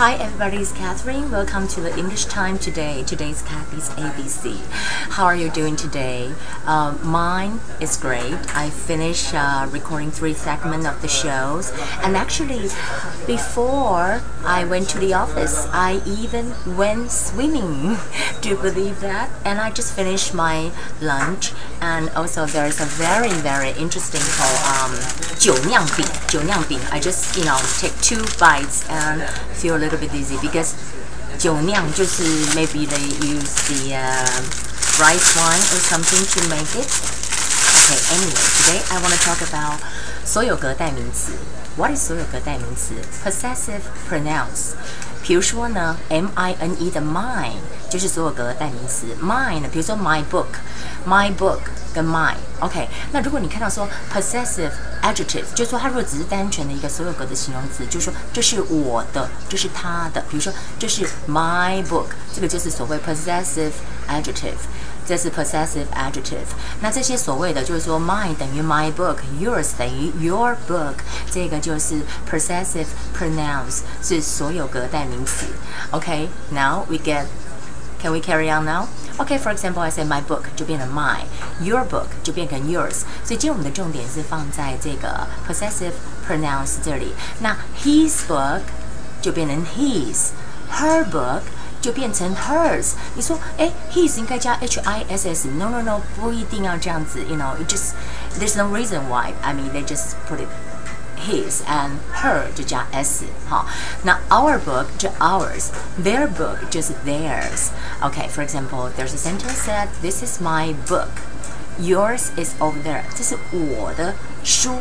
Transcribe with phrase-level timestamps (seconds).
[0.00, 1.30] Hi everybody, it's Catherine.
[1.30, 3.02] Welcome to the English Time today.
[3.02, 4.58] Today's Kathy's ABC.
[5.10, 6.32] How are you doing today?
[6.64, 8.38] Uh, mine is great.
[8.56, 11.70] I finished uh, recording three segments of the shows
[12.02, 12.70] and actually
[13.26, 17.98] before I went to the office, I even went swimming.
[18.40, 19.28] Do you believe that?
[19.44, 20.72] And I just finished my
[21.02, 26.79] lunch and also there's a very very interesting called um, 酒酿饼,酒酿饼.
[26.91, 29.21] I just, you know, take two bites and
[29.59, 30.71] feel a little bit dizzy because
[31.37, 32.23] 酒酿就是
[32.55, 34.25] maybe they use the uh,
[34.99, 36.87] rice wine or something to make it.
[37.75, 39.79] Okay, anyway, today I want to talk about
[40.25, 41.33] 所有格代名词。
[41.75, 42.93] What is 所有格代名词？
[43.23, 44.75] Possessive pronouns。
[45.21, 47.57] 比如说呢，M I N E 的 mine
[47.89, 49.07] 就是所有格代名词。
[49.21, 50.23] mine 比如说 my
[51.05, 51.59] book，my book
[51.93, 52.87] 跟 mine，OK。
[53.11, 54.71] 那如果你看到说 possessive
[55.01, 60.21] adjective，就是说它如果只是单纯的一个所有格的形容词，就是说这是我的，这是他的。
[60.29, 63.71] 比如说这是 my book，这个就是所谓 possessive
[64.09, 64.59] adjective。
[65.07, 66.49] 这是 possessive adjective。
[66.81, 70.95] 那这些所谓的就是说，mine 等于 my book，yours 等于 your book，
[71.31, 75.45] 这个就是 possessive pronouns，是所有格代名词。
[75.91, 76.85] OK，now、okay?
[76.89, 78.87] we get。Can we carry on now?
[79.17, 83.03] Okay, for example, I say my book 就变成 my，your book 就变成 yours。
[83.23, 85.93] 所以今天我们的重点是放在这个 possessive
[86.27, 87.13] pronouns 这里。
[87.39, 88.61] 那 his book
[89.21, 91.41] 就变成 his，her book
[91.81, 92.93] 就变成 hers。
[93.15, 97.23] 你说，哎，his 应该加 h i s s？No no no，不一定要这样子。
[97.23, 97.93] You know, it just
[98.39, 99.33] there's no reason why.
[99.41, 100.47] I mean, they just put it
[101.19, 103.65] his and her 就加 s 好，
[104.03, 110.75] 那 our book 就 ours，their book 就是 theirs。OK，for、okay, example, there's a sentence that this is my
[110.87, 111.09] book,
[111.79, 113.03] yours is over there。
[113.15, 114.75] 这是我的书，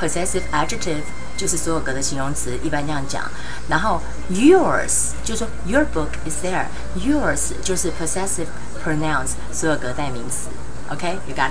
[0.00, 1.02] possessive adjective
[1.36, 3.30] 就是所有格的形容词，一般这样讲。
[3.68, 8.46] 然后 yours 就说 your book is there，yours 就是 possessive
[8.82, 10.48] pronouns 所有格代名词。
[10.88, 11.36] OK，you、okay?
[11.36, 11.50] got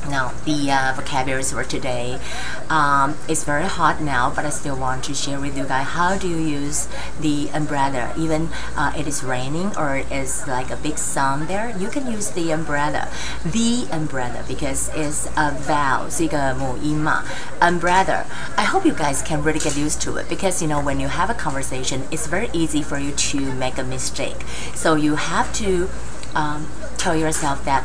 [0.00, 2.20] it？now, the uh, vocabularies for today
[2.68, 6.16] um, it's very hot now, but I still want to share with you guys how
[6.16, 6.88] do you use
[7.20, 8.12] the umbrella.
[8.16, 12.30] Even uh, it is raining or it's like a big sun there, you can use
[12.30, 13.08] the umbrella.
[13.44, 17.22] The umbrella because it's a vowel, 是一个母音嘛.
[17.60, 18.24] Umbrella.
[18.56, 21.08] I hope you guys can really get used to it because you know when you
[21.08, 24.44] have a conversation, it's very easy for you to make a mistake.
[24.74, 25.88] So you have to
[26.34, 27.84] um, tell yourself that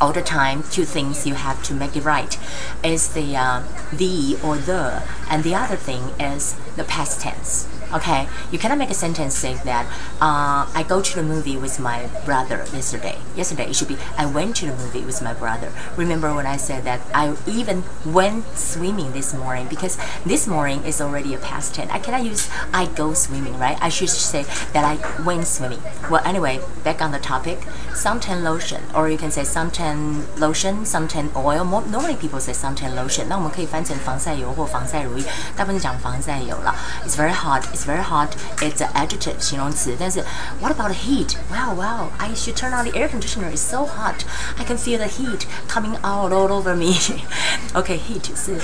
[0.00, 2.38] all the time two things you have to make it right.
[2.82, 3.62] Is the uh,
[3.92, 5.02] the or the.
[5.30, 9.59] And the other thing is the past tense Okay, you cannot make a sentence saying
[9.63, 9.85] that
[10.19, 13.15] uh, I go to the movie with my brother yesterday.
[13.33, 15.71] Yesterday it should be I went to the movie with my brother.
[15.95, 20.99] Remember when I said that I even went swimming this morning because this morning is
[20.99, 21.89] already a past tense.
[21.89, 23.77] I cannot use I go swimming, right?
[23.81, 24.43] I should say
[24.73, 25.79] that I went swimming.
[26.11, 27.59] Well, anyway, back on the topic,
[27.95, 31.63] suntan lotion, or you can say suntan lotion, suntan oil.
[31.63, 33.29] More, normally people say suntan lotion.
[33.29, 35.23] 那我们可以翻成防晒油或防晒乳液，
[35.55, 36.75] 大部分是讲防晒油了。
[37.05, 37.63] It's very hot.
[37.77, 38.29] It's it's very hot.
[38.59, 39.95] It's an adjective 形容词。
[39.99, 40.23] 但是
[40.59, 41.35] what about the heat?
[41.49, 42.09] Wow, wow!
[42.17, 43.51] I should turn on the air conditioner.
[43.51, 44.25] It's so hot.
[44.57, 46.95] I can feel the heat coming out all over me.
[47.73, 48.59] OK, heat 是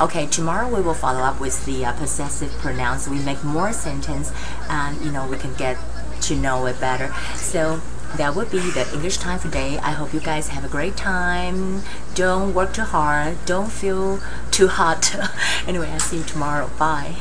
[0.00, 3.06] Okay, tomorrow we will follow up with the uh, possessive pronouns.
[3.06, 4.32] We make more sentence,
[4.70, 5.76] and you know we can get
[6.22, 7.14] to know it better.
[7.34, 7.82] So
[8.16, 9.78] that would be the English time for today.
[9.78, 11.82] I hope you guys have a great time.
[12.14, 13.44] Don't work too hard.
[13.46, 14.20] Don't feel
[14.50, 15.14] too hot.
[15.66, 16.70] anyway, I'll see you tomorrow.
[16.78, 17.16] Bye.